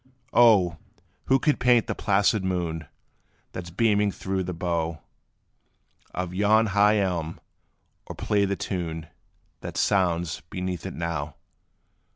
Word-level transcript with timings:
O! 0.33 0.77
who 1.25 1.37
could 1.37 1.59
paint 1.59 1.85
the 1.85 1.93
placid 1.93 2.43
moon, 2.43 2.87
That 3.51 3.67
's 3.67 3.69
beaming 3.69 4.11
through 4.11 4.41
the 4.43 4.51
bough 4.51 5.01
Of 6.11 6.33
yon 6.33 6.65
high 6.73 6.97
elm, 6.97 7.39
or 8.07 8.15
play 8.15 8.45
the 8.45 8.55
tune, 8.55 9.05
That 9.59 9.77
sounds 9.77 10.41
beneath 10.49 10.87
it 10.87 10.95
now? 10.95 11.35